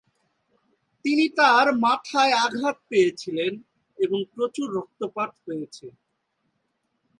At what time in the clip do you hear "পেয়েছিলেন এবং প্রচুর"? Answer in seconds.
2.89-4.67